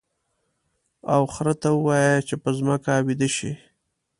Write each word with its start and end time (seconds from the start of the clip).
او 1.13 1.21
خر 1.33 1.47
ته 1.61 1.67
ووایه 1.73 2.15
چې 2.27 2.35
په 2.43 2.49
ځمکه 2.57 2.91
ویده 3.07 3.29
شي. 3.35 3.51